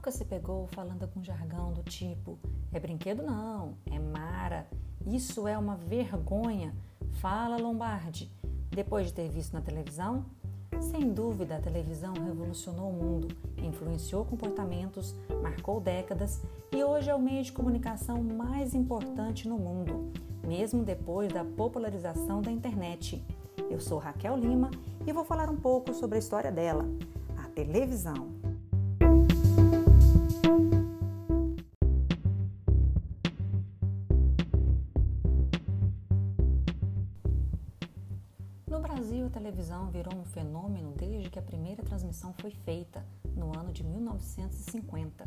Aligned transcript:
nunca 0.00 0.10
se 0.10 0.24
pegou 0.24 0.66
falando 0.68 1.06
com 1.08 1.22
jargão 1.22 1.74
do 1.74 1.82
tipo: 1.82 2.38
é 2.72 2.80
brinquedo 2.80 3.22
não, 3.22 3.74
é 3.84 3.98
Mara, 3.98 4.66
isso 5.06 5.46
é 5.46 5.58
uma 5.58 5.76
vergonha, 5.76 6.74
fala 7.20 7.58
Lombardi, 7.58 8.32
depois 8.70 9.08
de 9.08 9.12
ter 9.12 9.28
visto 9.28 9.52
na 9.52 9.60
televisão? 9.60 10.24
Sem 10.80 11.12
dúvida, 11.12 11.56
a 11.56 11.60
televisão 11.60 12.14
revolucionou 12.14 12.88
o 12.88 12.94
mundo, 12.94 13.28
influenciou 13.58 14.24
comportamentos, 14.24 15.14
marcou 15.42 15.78
décadas 15.78 16.40
e 16.72 16.82
hoje 16.82 17.10
é 17.10 17.14
o 17.14 17.20
meio 17.20 17.44
de 17.44 17.52
comunicação 17.52 18.22
mais 18.22 18.74
importante 18.74 19.46
no 19.46 19.58
mundo, 19.58 20.10
mesmo 20.48 20.82
depois 20.82 21.30
da 21.30 21.44
popularização 21.44 22.40
da 22.40 22.50
internet. 22.50 23.22
Eu 23.68 23.78
sou 23.78 23.98
Raquel 23.98 24.38
Lima 24.38 24.70
e 25.06 25.12
vou 25.12 25.26
falar 25.26 25.50
um 25.50 25.56
pouco 25.56 25.92
sobre 25.92 26.16
a 26.16 26.18
história 26.18 26.50
dela, 26.50 26.88
a 27.36 27.48
televisão. 27.50 28.39
Televisão 39.30 39.90
virou 39.90 40.14
um 40.14 40.24
fenômeno 40.24 40.92
desde 40.96 41.30
que 41.30 41.38
a 41.38 41.42
primeira 41.42 41.82
transmissão 41.82 42.34
foi 42.34 42.50
feita, 42.50 43.04
no 43.36 43.56
ano 43.58 43.72
de 43.72 43.82
1950. 43.82 45.26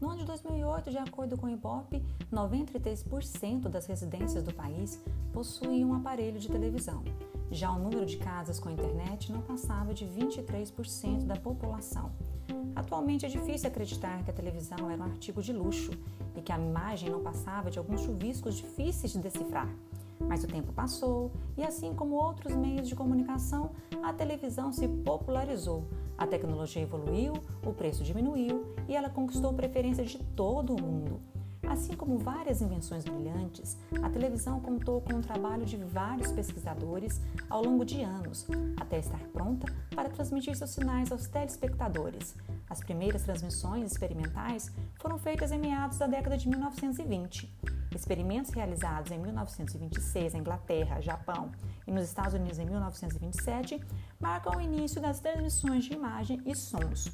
No 0.00 0.08
ano 0.08 0.20
de 0.20 0.26
2008, 0.26 0.90
de 0.90 0.98
acordo 0.98 1.36
com 1.36 1.46
o 1.46 1.50
Ibope, 1.50 2.02
93% 2.32 3.68
das 3.68 3.86
residências 3.86 4.42
do 4.42 4.54
país 4.54 5.02
possuíam 5.32 5.90
um 5.90 5.94
aparelho 5.94 6.38
de 6.38 6.48
televisão. 6.48 7.02
Já 7.50 7.70
o 7.70 7.78
número 7.78 8.06
de 8.06 8.16
casas 8.16 8.60
com 8.60 8.70
internet 8.70 9.32
não 9.32 9.42
passava 9.42 9.92
de 9.92 10.06
23% 10.06 11.26
da 11.26 11.36
população. 11.36 12.12
Atualmente 12.74 13.26
é 13.26 13.28
difícil 13.28 13.68
acreditar 13.68 14.22
que 14.24 14.30
a 14.30 14.34
televisão 14.34 14.90
era 14.90 15.02
um 15.02 15.06
artigo 15.06 15.42
de 15.42 15.52
luxo 15.52 15.90
e 16.36 16.40
que 16.40 16.52
a 16.52 16.58
imagem 16.58 17.10
não 17.10 17.20
passava 17.20 17.70
de 17.70 17.78
alguns 17.78 18.02
chuviscos 18.02 18.54
difíceis 18.54 19.12
de 19.12 19.18
decifrar. 19.18 19.68
Mas 20.20 20.44
o 20.44 20.46
tempo 20.46 20.72
passou 20.72 21.32
e, 21.56 21.64
assim 21.64 21.94
como 21.94 22.14
outros 22.14 22.54
meios 22.54 22.88
de 22.88 22.94
comunicação, 22.94 23.70
a 24.02 24.12
televisão 24.12 24.72
se 24.72 24.86
popularizou. 24.86 25.84
A 26.16 26.26
tecnologia 26.26 26.82
evoluiu, 26.82 27.34
o 27.64 27.72
preço 27.72 28.04
diminuiu 28.04 28.74
e 28.86 28.94
ela 28.94 29.08
conquistou 29.08 29.52
preferência 29.54 30.04
de 30.04 30.18
todo 30.18 30.74
o 30.74 30.82
mundo. 30.82 31.20
Assim 31.70 31.94
como 31.94 32.18
várias 32.18 32.60
invenções 32.60 33.04
brilhantes, 33.04 33.78
a 34.02 34.10
televisão 34.10 34.58
contou 34.60 35.00
com 35.00 35.14
o 35.14 35.22
trabalho 35.22 35.64
de 35.64 35.76
vários 35.76 36.32
pesquisadores 36.32 37.20
ao 37.48 37.62
longo 37.62 37.84
de 37.84 38.02
anos, 38.02 38.46
até 38.76 38.98
estar 38.98 39.20
pronta 39.32 39.72
para 39.94 40.08
transmitir 40.08 40.56
seus 40.56 40.70
sinais 40.70 41.12
aos 41.12 41.28
telespectadores. 41.28 42.34
As 42.68 42.80
primeiras 42.80 43.22
transmissões 43.22 43.92
experimentais 43.92 44.72
foram 45.00 45.16
feitas 45.16 45.52
em 45.52 45.58
meados 45.58 45.98
da 45.98 46.06
década 46.06 46.36
de 46.36 46.48
1920. 46.48 47.79
Experimentos 47.94 48.52
realizados 48.52 49.10
em 49.10 49.18
1926 49.18 50.32
na 50.32 50.38
Inglaterra, 50.38 51.00
Japão 51.00 51.50
e 51.86 51.90
nos 51.90 52.04
Estados 52.04 52.34
Unidos 52.34 52.58
em 52.58 52.66
1927 52.66 53.80
marcam 54.18 54.56
o 54.56 54.60
início 54.60 55.00
das 55.00 55.20
transmissões 55.20 55.84
de 55.84 55.94
imagem 55.94 56.40
e 56.46 56.54
sons. 56.54 57.10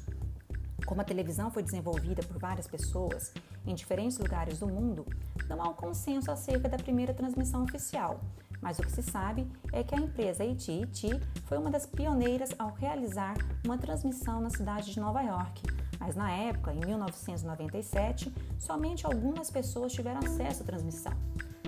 Como 0.85 1.01
a 1.01 1.03
televisão 1.03 1.51
foi 1.51 1.63
desenvolvida 1.63 2.23
por 2.23 2.37
várias 2.37 2.67
pessoas 2.67 3.33
em 3.65 3.75
diferentes 3.75 4.17
lugares 4.17 4.59
do 4.59 4.67
mundo, 4.67 5.05
não 5.49 5.61
há 5.61 5.67
um 5.67 5.73
consenso 5.73 6.31
acerca 6.31 6.69
da 6.69 6.77
primeira 6.77 7.13
transmissão 7.13 7.63
oficial, 7.63 8.21
mas 8.61 8.79
o 8.79 8.83
que 8.83 8.91
se 8.91 9.03
sabe 9.03 9.47
é 9.73 9.83
que 9.83 9.93
a 9.93 9.97
empresa 9.97 10.43
AT&T 10.43 11.19
foi 11.45 11.57
uma 11.57 11.69
das 11.69 11.85
pioneiras 11.85 12.51
ao 12.57 12.73
realizar 12.73 13.35
uma 13.65 13.77
transmissão 13.77 14.39
na 14.39 14.49
cidade 14.49 14.93
de 14.93 14.99
Nova 14.99 15.21
York, 15.21 15.61
mas 16.07 16.15
na 16.15 16.31
época, 16.31 16.73
em 16.73 16.79
1997, 16.79 18.33
somente 18.57 19.05
algumas 19.05 19.51
pessoas 19.51 19.91
tiveram 19.91 20.19
acesso 20.19 20.63
à 20.63 20.65
transmissão. 20.65 21.11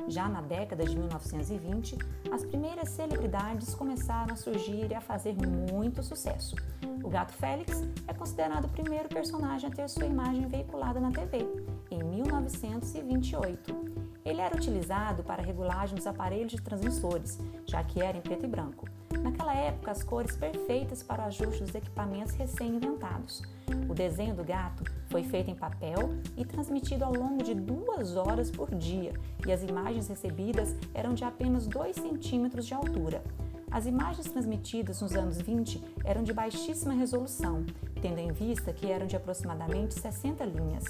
Já 0.08 0.30
na 0.30 0.40
década 0.40 0.86
de 0.86 0.98
1920, 0.98 1.98
as 2.32 2.46
primeiras 2.46 2.88
celebridades 2.88 3.76
começaram 3.76 4.34
a 4.34 4.38
surgir 4.38 4.90
e 4.90 4.96
a 4.96 5.02
fazer 5.02 5.36
muito 5.36 6.02
sucesso. 6.02 6.56
O 7.04 7.10
gato 7.10 7.34
Félix 7.34 7.84
é 8.08 8.14
considerado 8.14 8.64
o 8.64 8.70
primeiro 8.70 9.10
personagem 9.10 9.70
a 9.70 9.74
ter 9.74 9.90
sua 9.90 10.06
imagem 10.06 10.48
veiculada 10.48 11.02
na 11.02 11.12
TV, 11.12 11.46
em 11.92 12.02
1928. 12.02 13.76
Ele 14.24 14.40
era 14.40 14.56
utilizado 14.56 15.22
para 15.22 15.44
regulagem 15.44 15.98
dos 15.98 16.08
aparelhos 16.08 16.54
de 16.54 16.62
transmissores, 16.62 17.38
já 17.66 17.84
que 17.84 18.02
era 18.02 18.18
em 18.18 18.22
preto 18.22 18.46
e 18.46 18.48
branco. 18.48 18.88
Naquela 19.24 19.54
época, 19.54 19.92
as 19.92 20.04
cores 20.04 20.36
perfeitas 20.36 21.04
para 21.04 21.24
o 21.24 21.26
ajuste 21.26 21.64
dos 21.64 21.76
equipamentos 21.76 22.34
recém-inventados. 22.34 23.42
O 23.90 23.94
desenho 23.94 24.34
do 24.34 24.44
gato 24.44 24.84
foi 25.10 25.24
feito 25.24 25.52
em 25.52 25.56
papel 25.56 26.12
e 26.38 26.46
transmitido 26.46 27.04
ao 27.04 27.14
longo 27.14 27.44
de 27.44 27.54
duas 27.54 28.16
horas 28.16 28.50
por 28.50 28.74
dia, 28.76 29.14
e 29.46 29.52
as 29.52 29.64
imagens 29.64 30.08
recebidas 30.08 30.76
eram 30.94 31.14
de 31.14 31.24
apenas 31.24 31.68
2 31.68 31.96
centímetros 31.96 32.66
de 32.66 32.74
altura. 32.74 33.24
As 33.72 33.86
imagens 33.86 34.28
transmitidas 34.32 35.02
nos 35.02 35.16
anos 35.16 35.40
20 35.40 35.84
eram 36.04 36.24
de 36.24 36.34
baixíssima 36.34 36.94
resolução, 36.94 37.66
tendo 38.02 38.20
em 38.20 38.32
vista 38.32 38.74
que 38.74 38.92
eram 38.92 39.06
de 39.06 39.16
aproximadamente 39.16 39.94
60 39.94 40.44
linhas. 40.46 40.86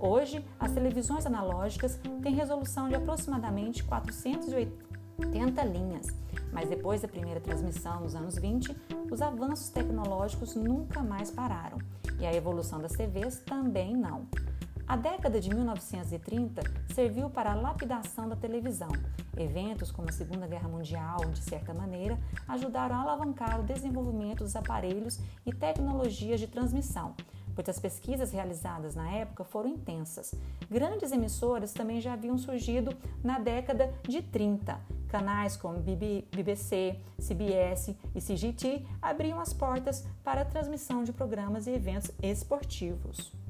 Hoje, 0.00 0.44
as 0.58 0.72
televisões 0.72 1.26
analógicas 1.26 2.00
têm 2.22 2.34
resolução 2.34 2.88
de 2.88 2.96
aproximadamente 2.96 3.84
480 3.84 4.94
linhas, 5.64 6.06
mas 6.52 6.68
depois 6.68 7.02
da 7.02 7.08
primeira 7.08 7.40
transmissão 7.40 8.00
nos 8.00 8.14
anos 8.14 8.36
20, 8.36 8.74
os 9.10 9.20
avanços 9.20 9.68
tecnológicos 9.70 10.54
nunca 10.54 11.02
mais 11.02 11.30
pararam 11.30 11.78
e 12.18 12.26
a 12.26 12.34
evolução 12.34 12.80
das 12.80 12.92
TVs 12.92 13.40
também 13.40 13.96
não. 13.96 14.26
A 14.86 14.96
década 14.96 15.40
de 15.40 15.48
1930 15.48 16.62
serviu 16.94 17.30
para 17.30 17.52
a 17.52 17.54
lapidação 17.54 18.28
da 18.28 18.36
televisão. 18.36 18.90
Eventos 19.34 19.90
como 19.90 20.10
a 20.10 20.12
Segunda 20.12 20.46
Guerra 20.46 20.68
Mundial, 20.68 21.20
de 21.32 21.42
certa 21.42 21.72
maneira, 21.72 22.18
ajudaram 22.46 22.96
a 22.96 23.00
alavancar 23.00 23.60
o 23.60 23.62
desenvolvimento 23.64 24.44
dos 24.44 24.54
aparelhos 24.54 25.18
e 25.46 25.52
tecnologias 25.52 26.38
de 26.38 26.46
transmissão, 26.46 27.14
pois 27.54 27.68
as 27.68 27.78
pesquisas 27.78 28.32
realizadas 28.32 28.94
na 28.94 29.10
época 29.10 29.44
foram 29.44 29.68
intensas. 29.68 30.34
Grandes 30.70 31.12
emissoras 31.12 31.72
também 31.72 32.00
já 32.00 32.12
haviam 32.12 32.36
surgido 32.36 32.96
na 33.22 33.38
década 33.38 33.92
de 34.08 34.22
30. 34.22 34.78
Canais 35.08 35.56
como 35.56 35.78
BBC, 35.78 36.98
CBS 37.20 37.94
e 38.14 38.20
CGT 38.20 38.84
abriam 39.00 39.38
as 39.38 39.52
portas 39.52 40.04
para 40.24 40.40
a 40.40 40.44
transmissão 40.44 41.04
de 41.04 41.12
programas 41.12 41.66
e 41.66 41.70
eventos 41.70 42.10
esportivos. 42.20 43.43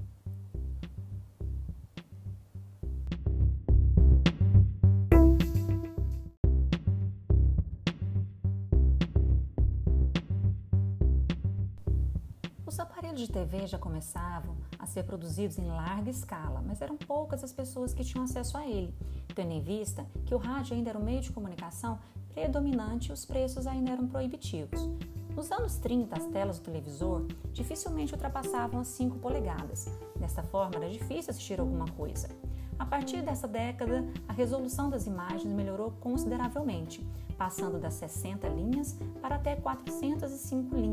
Aparelhos 13.14 13.28
de 13.28 13.32
TV 13.32 13.66
já 13.68 13.78
começavam 13.78 14.56
a 14.76 14.86
ser 14.86 15.04
produzidos 15.04 15.56
em 15.56 15.68
larga 15.68 16.10
escala, 16.10 16.60
mas 16.66 16.82
eram 16.82 16.96
poucas 16.96 17.44
as 17.44 17.52
pessoas 17.52 17.94
que 17.94 18.02
tinham 18.02 18.24
acesso 18.24 18.56
a 18.56 18.66
ele, 18.66 18.92
tendo 19.36 19.52
em 19.52 19.60
vista 19.60 20.04
que 20.26 20.34
o 20.34 20.38
rádio 20.38 20.74
ainda 20.74 20.90
era 20.90 20.98
o 20.98 21.04
meio 21.04 21.20
de 21.20 21.30
comunicação 21.30 22.00
predominante 22.32 23.10
e 23.10 23.12
os 23.12 23.24
preços 23.24 23.68
ainda 23.68 23.92
eram 23.92 24.08
proibitivos. 24.08 24.88
Nos 25.32 25.52
anos 25.52 25.76
30, 25.76 26.16
as 26.16 26.26
telas 26.26 26.58
do 26.58 26.64
televisor 26.64 27.24
dificilmente 27.52 28.12
ultrapassavam 28.12 28.80
as 28.80 28.88
5 28.88 29.18
polegadas. 29.20 29.86
Desta 30.16 30.42
forma, 30.42 30.76
era 30.76 30.90
difícil 30.90 31.30
assistir 31.30 31.60
alguma 31.60 31.86
coisa. 31.92 32.28
A 32.76 32.84
partir 32.84 33.22
dessa 33.22 33.46
década, 33.46 34.04
a 34.26 34.32
resolução 34.32 34.90
das 34.90 35.06
imagens 35.06 35.52
melhorou 35.52 35.92
consideravelmente, 36.00 37.06
passando 37.38 37.78
das 37.78 37.94
60 37.94 38.48
linhas 38.48 38.98
para 39.22 39.36
até 39.36 39.54
405 39.54 40.74
linhas. 40.74 40.83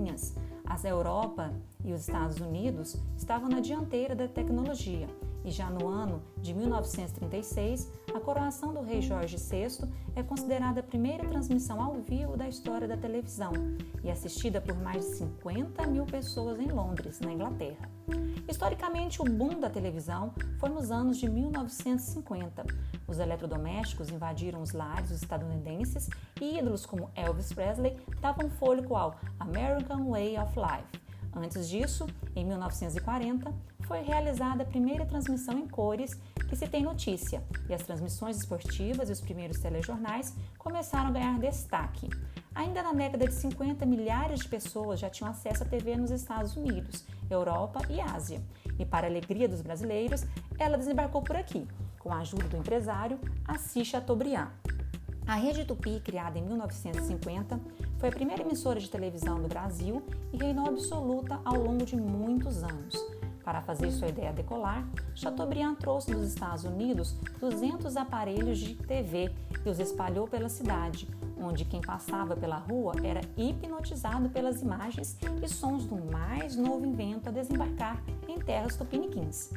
A 0.83 0.87
Europa 0.87 1.53
e 1.85 1.93
os 1.93 2.01
Estados 2.01 2.39
Unidos 2.39 2.97
estavam 3.15 3.47
na 3.47 3.59
dianteira 3.59 4.15
da 4.15 4.27
tecnologia, 4.27 5.07
e 5.43 5.51
já 5.51 5.69
no 5.69 5.87
ano 5.87 6.21
de 6.37 6.53
1936, 6.53 7.91
a 8.13 8.19
coroação 8.19 8.73
do 8.73 8.81
rei 8.81 9.01
Jorge 9.01 9.37
VI 9.37 9.89
é 10.15 10.21
considerada 10.21 10.81
a 10.81 10.83
primeira 10.83 11.27
transmissão 11.27 11.81
ao 11.81 11.95
vivo 11.95 12.37
da 12.37 12.47
história 12.47 12.87
da 12.87 12.97
televisão 12.97 13.51
e 14.03 14.09
assistida 14.09 14.61
por 14.61 14.75
mais 14.79 15.05
de 15.05 15.15
50 15.17 15.87
mil 15.87 16.05
pessoas 16.05 16.59
em 16.59 16.67
Londres, 16.67 17.19
na 17.19 17.31
Inglaterra. 17.31 17.89
Historicamente, 18.47 19.21
o 19.21 19.25
boom 19.25 19.59
da 19.59 19.69
televisão 19.69 20.33
foi 20.59 20.69
nos 20.69 20.91
anos 20.91 21.17
de 21.17 21.29
1950. 21.29 22.65
Os 23.07 23.19
eletrodomésticos 23.19 24.09
invadiram 24.09 24.61
os 24.61 24.73
lares 24.73 25.11
estadunidenses 25.11 26.09
e 26.39 26.57
ídolos 26.57 26.85
como 26.85 27.09
Elvis 27.15 27.53
Presley 27.53 27.97
davam 28.19 28.49
fôlego 28.49 28.95
ao 28.95 29.15
American 29.39 30.09
Way 30.09 30.37
of 30.37 30.53
Life. 30.59 31.01
Antes 31.33 31.69
disso, 31.69 32.05
em 32.35 32.45
1940, 32.45 33.53
foi 33.91 34.03
realizada 34.03 34.63
a 34.63 34.65
primeira 34.65 35.05
transmissão 35.05 35.59
em 35.59 35.67
cores 35.67 36.17
que 36.47 36.55
se 36.55 36.65
tem 36.65 36.81
notícia, 36.81 37.43
e 37.67 37.73
as 37.73 37.83
transmissões 37.83 38.37
esportivas 38.37 39.09
e 39.09 39.11
os 39.11 39.19
primeiros 39.19 39.59
telejornais 39.59 40.33
começaram 40.57 41.09
a 41.09 41.11
ganhar 41.11 41.37
destaque. 41.37 42.07
Ainda 42.55 42.81
na 42.81 42.93
década 42.93 43.27
de 43.27 43.33
50, 43.33 43.85
milhares 43.85 44.39
de 44.39 44.47
pessoas 44.47 44.97
já 44.97 45.09
tinham 45.09 45.29
acesso 45.29 45.63
à 45.63 45.65
TV 45.65 45.97
nos 45.97 46.09
Estados 46.09 46.55
Unidos, 46.55 47.03
Europa 47.29 47.81
e 47.89 47.99
Ásia. 47.99 48.41
E 48.79 48.85
para 48.85 49.07
alegria 49.07 49.49
dos 49.49 49.61
brasileiros, 49.61 50.23
ela 50.57 50.77
desembarcou 50.77 51.21
por 51.21 51.35
aqui, 51.35 51.67
com 51.99 52.13
a 52.13 52.19
ajuda 52.19 52.47
do 52.47 52.55
empresário 52.55 53.19
Assis 53.45 53.89
Chateaubriand. 53.89 54.51
A 55.27 55.35
Rede 55.35 55.65
Tupi, 55.65 55.99
criada 55.99 56.39
em 56.39 56.43
1950, 56.43 57.59
foi 57.99 58.07
a 58.07 58.13
primeira 58.13 58.41
emissora 58.41 58.79
de 58.79 58.89
televisão 58.89 59.41
do 59.41 59.49
Brasil 59.49 60.01
e 60.31 60.37
reinou 60.37 60.65
absoluta 60.65 61.41
ao 61.43 61.57
longo 61.57 61.85
de 61.85 61.97
muitos 61.97 62.63
anos. 62.63 63.20
Para 63.43 63.61
fazer 63.61 63.91
sua 63.91 64.07
ideia 64.07 64.31
decolar, 64.31 64.87
Chateaubriand 65.15 65.75
trouxe 65.75 66.11
dos 66.11 66.27
Estados 66.27 66.63
Unidos 66.63 67.15
200 67.39 67.97
aparelhos 67.97 68.59
de 68.59 68.75
TV 68.75 69.31
e 69.65 69.69
os 69.69 69.79
espalhou 69.79 70.27
pela 70.27 70.47
cidade, 70.47 71.07
onde 71.37 71.65
quem 71.65 71.81
passava 71.81 72.35
pela 72.35 72.57
rua 72.57 72.93
era 73.03 73.21
hipnotizado 73.35 74.29
pelas 74.29 74.61
imagens 74.61 75.17
e 75.41 75.47
sons 75.47 75.85
do 75.85 75.95
mais 76.11 76.55
novo 76.55 76.85
invento 76.85 77.29
a 77.29 77.31
desembarcar 77.31 78.01
em 78.27 78.39
terras 78.39 78.75
tupiniquins. 78.75 79.49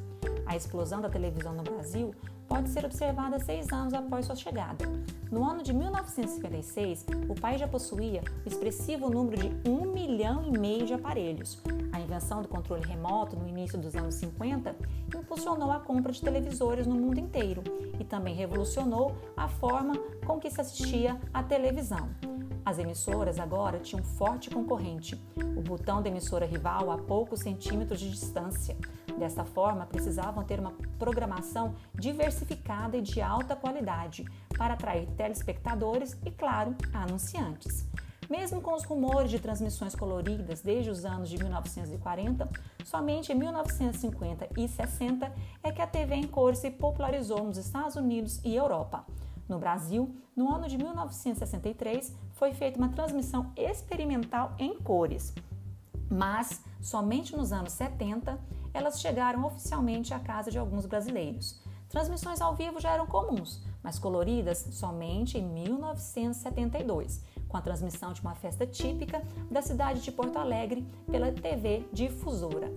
A 0.47 0.57
explosão 0.57 1.01
da 1.01 1.09
televisão 1.09 1.53
no 1.55 1.63
Brasil 1.63 2.15
pode 2.49 2.69
ser 2.71 2.85
observada 2.85 3.39
seis 3.39 3.71
anos 3.73 3.95
após 3.95 4.27
sua 4.27 4.37
chegada. 4.37 4.85
No 5.31 5.45
ano 5.45 5.63
de 5.63 5.73
1956, 5.73 7.07
o 7.29 7.35
país 7.35 7.61
já 7.61 7.67
possuía 7.67 8.23
o 8.45 8.49
expressivo 8.49 9.11
número 9.11 9.37
de 9.37 9.69
um 9.69 9.93
milhão 9.93 10.45
e 10.47 10.59
meio 10.59 10.87
de 10.87 10.95
aparelhos. 10.95 11.61
Invenção 12.05 12.43
do 12.43 12.49
controle 12.49 12.87
remoto 12.87 13.35
no 13.35 13.49
início 13.49 13.79
dos 13.79 13.97
anos 13.97 14.17
50 14.17 14.77
impulsionou 15.17 15.73
a 15.73 15.81
compra 15.81 16.13
de 16.13 16.21
televisores 16.21 16.87
no 16.87 16.95
mundo 16.95 17.19
inteiro 17.19 17.65
e 17.99 18.05
também 18.05 18.35
revolucionou 18.35 19.17
a 19.35 19.49
forma 19.49 19.95
com 20.27 20.39
que 20.39 20.51
se 20.51 20.61
assistia 20.61 21.19
à 21.33 21.43
televisão. 21.43 22.11
As 22.63 22.79
emissoras 22.79 23.39
agora 23.39 23.79
tinham 23.79 24.05
forte 24.05 24.51
concorrente, 24.51 25.19
o 25.57 25.63
botão 25.63 26.03
da 26.03 26.09
emissora 26.09 26.45
rival 26.45 26.91
a 26.91 26.99
poucos 26.99 27.41
centímetros 27.41 28.01
de 28.01 28.11
distância. 28.11 28.77
Dessa 29.19 29.45
forma, 29.45 29.87
precisavam 29.87 30.45
ter 30.45 30.61
uma 30.61 30.73
programação 30.99 31.75
diversificada 31.95 32.97
e 32.97 33.03
de 33.03 33.21
alta 33.23 33.57
qualidade 33.57 34.25
para 34.57 34.75
atrair 34.75 35.07
telespectadores 35.17 36.17
e, 36.25 36.31
claro, 36.31 36.75
anunciantes. 36.93 37.87
Mesmo 38.29 38.61
com 38.61 38.75
os 38.75 38.85
rumores 38.85 39.31
de 39.31 39.39
transmissões 39.39 39.95
coloridas 39.95 40.63
desde 40.63 40.91
os 40.91 41.05
anos 41.05 41.29
de 41.29 41.37
1940, 41.39 42.49
somente 42.85 43.33
em 43.33 43.35
1950 43.35 44.49
e 44.57 44.67
60 44.67 45.33
é 45.63 45.73
que 45.73 45.83
a 45.83 45.87
TV 45.87 46.15
em 46.15 46.27
cores 46.27 46.59
se 46.59 46.71
popularizou 46.71 47.45
nos 47.45 47.59
Estados 47.59 47.97
Unidos 47.97 48.41
e 48.45 48.55
Europa. 48.55 49.05
No 49.49 49.59
Brasil, 49.59 50.15
no 50.35 50.53
ano 50.55 50.67
de 50.67 50.79
1963, 50.79 52.15
foi 52.33 52.55
feita 52.55 52.79
uma 52.79 52.89
transmissão 52.89 53.53
experimental 53.57 54.55
em 54.59 54.79
cores, 54.79 55.35
mas 56.11 56.63
somente 56.81 57.37
nos 57.37 57.53
anos 57.53 57.73
70 57.75 58.39
elas 58.73 59.01
chegaram 59.01 59.45
oficialmente 59.45 60.15
à 60.15 60.19
casa 60.19 60.51
de 60.51 60.59
alguns 60.59 60.87
brasileiros. 60.87 61.63
Transmissões 61.89 62.41
ao 62.41 62.57
vivo 62.57 62.81
já 62.81 62.91
eram 62.91 63.07
comuns, 63.07 63.63
mas 63.83 63.99
coloridas 64.01 64.67
somente 64.73 65.39
em 65.39 65.45
1972, 65.47 67.23
com 67.55 67.59
a 67.59 67.63
transmissão 67.63 68.13
de 68.13 68.21
uma 68.21 68.35
festa 68.35 68.67
típica 68.67 69.23
da 69.49 69.63
cidade 69.63 70.01
de 70.01 70.11
Porto 70.11 70.41
Alegre 70.41 70.85
pela 71.09 71.31
TV 71.31 71.87
Difusora. 71.93 72.69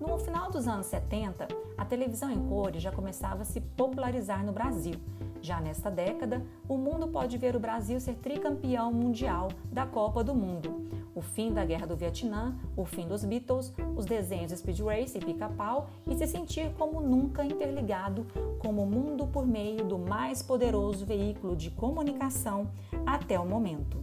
No 0.00 0.18
final 0.18 0.50
dos 0.50 0.66
anos 0.66 0.86
70, 0.86 1.46
a 1.76 1.84
televisão 1.84 2.30
em 2.30 2.48
cores 2.48 2.82
já 2.82 2.90
começava 2.90 3.42
a 3.42 3.44
se 3.44 3.60
popularizar 3.60 4.42
no 4.42 4.50
Brasil. 4.50 4.94
Já 5.42 5.60
nesta 5.60 5.90
década, 5.90 6.42
o 6.66 6.78
mundo 6.78 7.06
pode 7.08 7.36
ver 7.36 7.54
o 7.54 7.60
Brasil 7.60 8.00
ser 8.00 8.14
tricampeão 8.14 8.90
mundial 8.90 9.48
da 9.70 9.84
Copa 9.84 10.24
do 10.24 10.34
Mundo 10.34 10.84
o 11.14 11.20
fim 11.20 11.52
da 11.52 11.64
Guerra 11.64 11.86
do 11.86 11.96
Vietnã, 11.96 12.56
o 12.76 12.84
fim 12.84 13.06
dos 13.06 13.24
Beatles, 13.24 13.72
os 13.96 14.04
desenhos 14.04 14.52
Speed 14.52 14.80
Race 14.80 15.16
e 15.16 15.24
Pica-Pau 15.24 15.88
e 16.06 16.16
se 16.16 16.26
sentir 16.26 16.72
como 16.76 17.00
nunca 17.00 17.44
interligado 17.44 18.26
com 18.58 18.70
o 18.70 18.86
mundo 18.86 19.26
por 19.26 19.46
meio 19.46 19.84
do 19.84 19.98
mais 19.98 20.42
poderoso 20.42 21.06
veículo 21.06 21.54
de 21.54 21.70
comunicação 21.70 22.68
até 23.06 23.38
o 23.38 23.46
momento. 23.46 24.02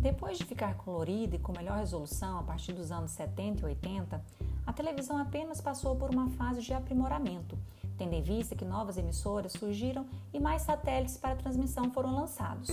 Depois 0.00 0.38
de 0.38 0.44
ficar 0.44 0.74
colorida 0.76 1.36
e 1.36 1.38
com 1.38 1.52
melhor 1.52 1.78
resolução 1.78 2.38
a 2.38 2.42
partir 2.42 2.72
dos 2.72 2.90
anos 2.90 3.10
70 3.12 3.62
e 3.62 3.64
80, 3.64 4.24
a 4.66 4.72
televisão 4.72 5.18
apenas 5.18 5.60
passou 5.60 5.96
por 5.96 6.10
uma 6.10 6.28
fase 6.30 6.60
de 6.60 6.72
aprimoramento 6.72 7.56
tendo 8.02 8.14
em 8.14 8.22
vista 8.22 8.56
que 8.56 8.64
novas 8.64 8.96
emissoras 8.96 9.52
surgiram 9.52 10.06
e 10.32 10.40
mais 10.40 10.62
satélites 10.62 11.16
para 11.16 11.36
transmissão 11.36 11.90
foram 11.92 12.14
lançados. 12.14 12.68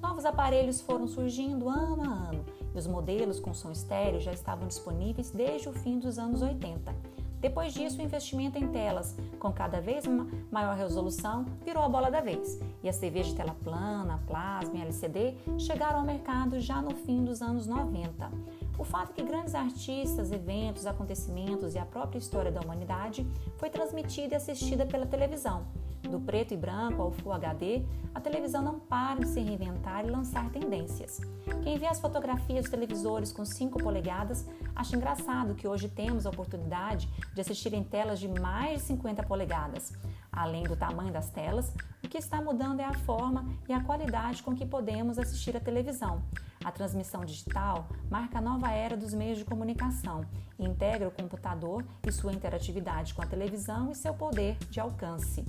Novos 0.00 0.24
aparelhos 0.24 0.80
foram 0.80 1.06
surgindo 1.06 1.68
ano 1.68 2.02
a 2.02 2.30
ano 2.30 2.44
e 2.74 2.78
os 2.78 2.86
modelos 2.86 3.38
com 3.38 3.52
som 3.52 3.70
estéreo 3.70 4.20
já 4.20 4.32
estavam 4.32 4.66
disponíveis 4.66 5.30
desde 5.30 5.68
o 5.68 5.72
fim 5.72 5.98
dos 5.98 6.18
anos 6.18 6.40
80. 6.40 6.94
Depois 7.40 7.72
disso, 7.72 7.98
o 7.98 8.04
investimento 8.04 8.58
em 8.58 8.68
telas 8.68 9.16
com 9.38 9.50
cada 9.50 9.80
vez 9.80 10.04
maior 10.50 10.76
resolução 10.76 11.46
virou 11.64 11.82
a 11.82 11.88
bola 11.88 12.10
da 12.10 12.20
vez, 12.20 12.60
e 12.82 12.88
as 12.88 12.98
TVs 12.98 13.28
de 13.28 13.34
tela 13.34 13.56
plana, 13.64 14.20
plasma 14.26 14.76
e 14.76 14.82
LCD 14.82 15.34
chegaram 15.58 16.00
ao 16.00 16.04
mercado 16.04 16.60
já 16.60 16.82
no 16.82 16.94
fim 16.94 17.24
dos 17.24 17.40
anos 17.40 17.66
90. 17.66 18.30
O 18.78 18.84
fato 18.84 19.12
que 19.12 19.22
grandes 19.22 19.54
artistas, 19.54 20.32
eventos, 20.32 20.86
acontecimentos 20.86 21.74
e 21.74 21.78
a 21.78 21.84
própria 21.84 22.18
história 22.18 22.50
da 22.50 22.60
humanidade 22.60 23.26
foi 23.58 23.68
transmitida 23.68 24.34
e 24.34 24.36
assistida 24.36 24.86
pela 24.86 25.06
televisão. 25.06 25.66
Do 26.02 26.18
preto 26.18 26.54
e 26.54 26.56
branco 26.56 27.02
ao 27.02 27.10
Full 27.10 27.32
HD, 27.32 27.82
a 28.14 28.20
televisão 28.20 28.62
não 28.62 28.80
para 28.80 29.20
de 29.20 29.28
se 29.28 29.38
reinventar 29.38 30.06
e 30.06 30.10
lançar 30.10 30.50
tendências. 30.50 31.20
Quem 31.62 31.78
vê 31.78 31.86
as 31.86 32.00
fotografias 32.00 32.62
dos 32.62 32.70
televisores 32.70 33.32
com 33.32 33.44
5 33.44 33.78
polegadas 33.82 34.46
acha 34.74 34.96
engraçado 34.96 35.54
que 35.54 35.68
hoje 35.68 35.88
temos 35.88 36.26
a 36.26 36.30
oportunidade 36.30 37.08
de 37.34 37.40
assistir 37.40 37.72
em 37.74 37.82
telas 37.82 38.18
de 38.18 38.28
mais 38.28 38.80
de 38.80 38.86
50 38.88 39.22
polegadas. 39.24 39.92
Além 40.32 40.64
do 40.64 40.76
tamanho 40.76 41.12
das 41.12 41.30
telas, 41.30 41.74
o 42.02 42.08
que 42.08 42.18
está 42.18 42.40
mudando 42.40 42.80
é 42.80 42.84
a 42.84 42.94
forma 42.94 43.46
e 43.68 43.72
a 43.72 43.82
qualidade 43.82 44.42
com 44.42 44.54
que 44.54 44.66
podemos 44.66 45.18
assistir 45.18 45.56
a 45.56 45.60
televisão. 45.60 46.22
A 46.64 46.70
transmissão 46.70 47.24
digital 47.24 47.88
marca 48.10 48.38
a 48.38 48.40
nova 48.40 48.70
era 48.70 48.96
dos 48.96 49.14
meios 49.14 49.38
de 49.38 49.44
comunicação 49.44 50.24
e 50.58 50.64
integra 50.64 51.08
o 51.08 51.10
computador 51.10 51.84
e 52.06 52.12
sua 52.12 52.32
interatividade 52.32 53.14
com 53.14 53.22
a 53.22 53.26
televisão 53.26 53.90
e 53.90 53.94
seu 53.94 54.12
poder 54.12 54.58
de 54.70 54.78
alcance. 54.78 55.44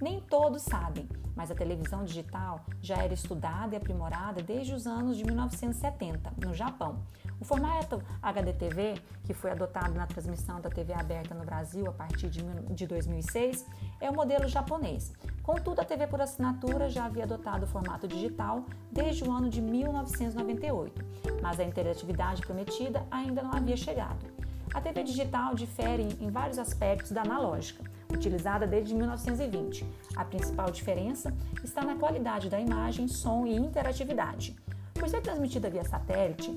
Nem 0.00 0.20
todos 0.20 0.60
sabem, 0.60 1.08
mas 1.34 1.50
a 1.50 1.54
televisão 1.54 2.04
digital 2.04 2.66
já 2.82 2.96
era 2.96 3.14
estudada 3.14 3.74
e 3.74 3.78
aprimorada 3.78 4.42
desde 4.42 4.74
os 4.74 4.86
anos 4.86 5.16
de 5.16 5.24
1970, 5.24 6.34
no 6.44 6.52
Japão. 6.52 7.02
O 7.40 7.44
formato 7.46 8.02
HDTV, 8.20 9.00
que 9.24 9.32
foi 9.32 9.50
adotado 9.50 9.94
na 9.94 10.06
transmissão 10.06 10.60
da 10.60 10.68
TV 10.68 10.92
aberta 10.92 11.34
no 11.34 11.44
Brasil 11.46 11.86
a 11.88 11.92
partir 11.92 12.28
de 12.28 12.86
2006, 12.86 13.64
é 13.98 14.10
o 14.10 14.14
modelo 14.14 14.46
japonês. 14.48 15.14
Contudo, 15.42 15.80
a 15.80 15.84
TV 15.84 16.06
por 16.06 16.20
assinatura 16.20 16.90
já 16.90 17.06
havia 17.06 17.24
adotado 17.24 17.64
o 17.64 17.68
formato 17.68 18.06
digital 18.06 18.66
desde 18.92 19.24
o 19.24 19.32
ano 19.32 19.48
de 19.48 19.62
1998, 19.62 21.04
mas 21.40 21.58
a 21.58 21.64
interatividade 21.64 22.42
prometida 22.42 23.06
ainda 23.10 23.42
não 23.42 23.54
havia 23.54 23.76
chegado. 23.78 24.26
A 24.74 24.80
TV 24.80 25.02
digital 25.02 25.54
difere 25.54 26.08
em 26.20 26.30
vários 26.30 26.58
aspectos 26.58 27.12
da 27.12 27.22
analógica, 27.22 27.82
utilizada 28.12 28.66
desde 28.66 28.94
1920. 28.94 29.86
A 30.16 30.24
principal 30.24 30.70
diferença 30.70 31.34
está 31.64 31.82
na 31.82 31.96
qualidade 31.96 32.48
da 32.48 32.60
imagem, 32.60 33.08
som 33.08 33.46
e 33.46 33.54
interatividade. 33.54 34.56
Por 34.94 35.08
ser 35.08 35.20
transmitida 35.20 35.70
via 35.70 35.84
satélite, 35.84 36.54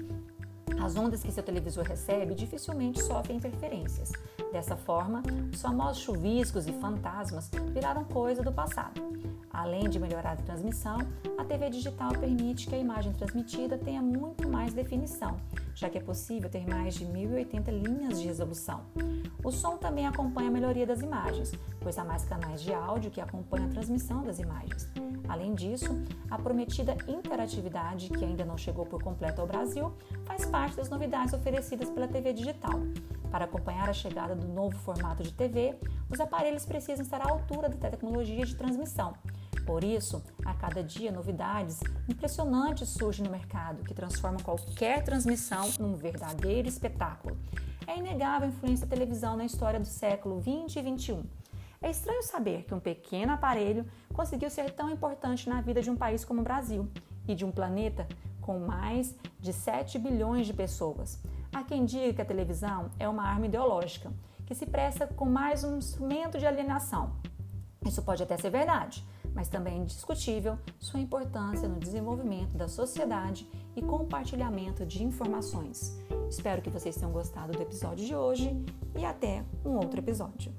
as 0.81 0.95
ondas 0.95 1.23
que 1.23 1.31
seu 1.31 1.43
televisor 1.43 1.83
recebe 1.83 2.33
dificilmente 2.33 3.01
sofrem 3.01 3.37
interferências. 3.37 4.11
Dessa 4.51 4.75
forma, 4.75 5.22
os 5.53 5.62
famosos 5.62 6.01
chuviscos 6.01 6.68
e 6.68 6.74
fantasmas 6.74 7.51
viraram 7.72 8.03
coisa 8.03 8.41
do 8.41 8.51
passado. 8.51 9.00
Além 9.51 9.89
de 9.89 10.00
melhorar 10.00 10.34
a 10.34 10.38
transmissão, 10.38 10.98
a 11.38 11.44
TV 11.44 11.70
digital 11.70 12.12
permite 12.12 12.68
que 12.68 12.74
a 12.74 12.77
imagem 12.77 13.13
transmitida 13.13 13.77
tenha 13.77 14.01
muito 14.01 14.48
mais 14.48 14.74
definição, 14.74 15.38
já 15.75 15.89
que 15.89 15.98
é 15.98 16.01
possível 16.01 16.50
ter 16.50 16.68
mais 16.68 16.96
de 16.96 17.06
1080 17.06 17.72
linhas 17.72 18.20
de 18.20 18.27
resolução. 18.27 18.86
O 19.44 19.51
som 19.51 19.77
também 19.77 20.08
acompanha 20.08 20.50
a 20.50 20.51
melhoria 20.51 20.86
das 20.86 21.01
imagens, 21.01 21.51
pois 21.79 21.98
há 21.98 22.03
mais 22.03 22.24
canais 22.25 22.62
de 22.62 22.74
áudio 22.74 23.12
que 23.12 23.22
acompanham 23.22 23.68
a 23.68 23.72
transmissão 23.72 24.24
das 24.24 24.39
imagens. 24.39 24.88
Além 25.27 25.53
disso, 25.53 25.96
a 26.29 26.39
prometida 26.39 26.98
interatividade, 27.08 28.10
que 28.10 28.25
ainda 28.25 28.44
não 28.44 28.58
chegou 28.58 28.86
por 28.86 29.01
completo 29.03 29.41
ao 29.41 29.48
Brasil, 29.48 29.94
faz 30.25 30.46
parte 30.46 30.75
das 30.75 30.89
novidades 30.89 31.34
oferecidas 31.34 31.89
pela 31.89 32.08
TV 32.08 32.34
digital. 32.34 32.79
Para 33.31 33.45
acompanhar 33.45 33.88
a 33.88 33.93
chegada 33.93 34.36
do 34.36 34.48
novo 34.48 34.77
formato 34.79 35.21
de 35.21 35.31
TV, 35.31 35.77
os 36.09 36.19
aparelhos 36.19 36.65
precisam 36.65 37.03
estar 37.03 37.21
à 37.21 37.29
altura 37.29 37.69
da 37.69 37.89
tecnologia 37.89 38.45
de 38.45 38.55
transmissão. 38.55 39.13
Por 39.65 39.83
isso, 39.83 40.24
a 40.43 40.53
cada 40.55 40.83
dia 40.83 41.12
novidades 41.12 41.79
impressionantes 42.07 42.89
surgem 42.89 43.24
no 43.24 43.31
mercado 43.31 43.83
que 43.83 43.93
transformam 43.93 44.39
qualquer 44.41 45.03
transmissão 45.03 45.69
num 45.79 45.95
verdadeiro 45.95 46.67
espetáculo. 46.67 47.38
É 47.86 47.98
inegável 47.98 48.48
a 48.48 48.51
influência 48.51 48.88
da 48.88 48.95
televisão 48.95 49.38
na 49.38 49.45
história 49.45 49.79
do 49.79 49.86
século 49.86 50.39
20 50.39 50.75
e 50.77 50.81
21. 50.81 51.24
É 51.81 51.89
estranho 51.89 52.24
saber 52.24 52.63
que 52.63 52.74
um 52.74 52.79
pequeno 52.79 53.31
aparelho 53.31 53.86
conseguiu 54.13 54.50
ser 54.50 54.71
tão 54.71 54.89
importante 54.89 55.48
na 55.48 55.62
vida 55.62 55.81
de 55.81 55.89
um 55.89 55.95
país 55.95 56.25
como 56.25 56.41
o 56.41 56.43
Brasil 56.43 56.89
e 57.27 57.36
de 57.36 57.45
um 57.45 57.51
planeta 57.51 58.07
com 58.41 58.59
mais 58.59 59.15
de 59.39 59.53
7 59.53 60.00
bilhões 60.00 60.48
de 60.48 60.53
pessoas. 60.53 61.21
Há 61.51 61.63
quem 61.63 61.86
diga 61.86 62.13
que 62.13 62.22
a 62.22 62.25
televisão 62.25 62.91
é 63.00 63.10
uma 63.10 63.24
arma 63.24 63.48
ideológica, 63.48 64.12
que 64.46 64.53
se 64.53 64.65
presta 64.65 65.08
com 65.08 65.25
mais 65.25 65.63
um 65.63 65.77
instrumento 65.77 66.38
de 66.38 66.46
alienação. 66.46 67.13
Isso 67.86 68.01
pode 68.03 68.22
até 68.22 68.38
ser 68.38 68.50
verdade, 68.50 69.06
mas 69.34 69.48
também 69.48 69.75
é 69.75 69.77
indiscutível 69.77 70.58
sua 70.77 71.00
importância 71.00 71.68
no 71.68 71.79
desenvolvimento 71.79 72.58
da 72.58 72.68
sociedade 72.68 73.50
e 73.75 73.82
compartilhamento 73.82 74.86
de 74.86 75.03
informações. 75.03 76.00
Espero 76.29 76.62
que 76.62 76.70
vocês 76.70 76.96
tenham 76.96 77.12
gostado 77.12 77.53
do 77.53 77.62
episódio 77.62 78.06
de 78.06 78.15
hoje 78.15 78.56
e 78.98 79.06
até 79.06 79.44
um 79.65 79.75
outro 79.77 80.00
episódio. 80.00 80.53